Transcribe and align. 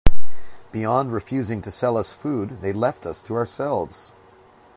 Beyond 0.71 1.13
refusing 1.13 1.61
to 1.61 1.69
sell 1.69 1.95
us 1.95 2.11
food, 2.11 2.61
they 2.61 2.73
left 2.73 3.05
us 3.05 3.21
to 3.21 3.35
ourselves. 3.35 4.11